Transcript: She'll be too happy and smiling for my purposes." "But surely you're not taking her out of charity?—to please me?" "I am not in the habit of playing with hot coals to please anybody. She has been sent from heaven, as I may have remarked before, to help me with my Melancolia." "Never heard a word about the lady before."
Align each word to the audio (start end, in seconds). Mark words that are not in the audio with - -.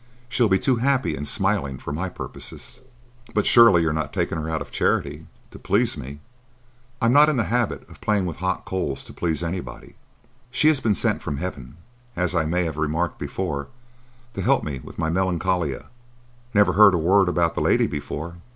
She'll 0.27 0.49
be 0.49 0.57
too 0.57 0.77
happy 0.77 1.15
and 1.15 1.27
smiling 1.27 1.77
for 1.77 1.93
my 1.93 2.09
purposes." 2.09 2.81
"But 3.35 3.45
surely 3.45 3.83
you're 3.83 3.93
not 3.93 4.11
taking 4.11 4.39
her 4.39 4.49
out 4.49 4.59
of 4.59 4.71
charity?—to 4.71 5.59
please 5.59 5.95
me?" 5.95 6.21
"I 6.99 7.05
am 7.05 7.13
not 7.13 7.29
in 7.29 7.37
the 7.37 7.43
habit 7.43 7.87
of 7.87 8.01
playing 8.01 8.25
with 8.25 8.37
hot 8.37 8.65
coals 8.65 9.05
to 9.05 9.13
please 9.13 9.43
anybody. 9.43 9.93
She 10.49 10.69
has 10.69 10.79
been 10.79 10.95
sent 10.95 11.21
from 11.21 11.37
heaven, 11.37 11.77
as 12.15 12.33
I 12.33 12.45
may 12.45 12.63
have 12.65 12.77
remarked 12.77 13.19
before, 13.19 13.67
to 14.33 14.41
help 14.41 14.63
me 14.63 14.79
with 14.79 14.97
my 14.97 15.11
Melancolia." 15.11 15.85
"Never 16.51 16.73
heard 16.73 16.95
a 16.95 16.97
word 16.97 17.29
about 17.29 17.53
the 17.53 17.61
lady 17.61 17.85
before." 17.85 18.37